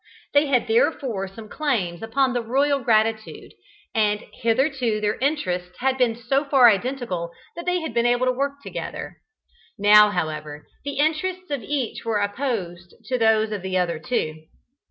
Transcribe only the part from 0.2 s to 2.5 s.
They had therefore some claims upon the